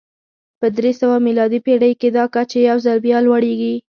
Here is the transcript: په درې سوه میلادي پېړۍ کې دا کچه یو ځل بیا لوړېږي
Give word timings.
په 0.59 0.67
درې 0.77 0.91
سوه 1.01 1.15
میلادي 1.27 1.59
پېړۍ 1.65 1.93
کې 2.01 2.09
دا 2.17 2.25
کچه 2.35 2.59
یو 2.69 2.77
ځل 2.85 2.97
بیا 3.05 3.17
لوړېږي 3.25 3.75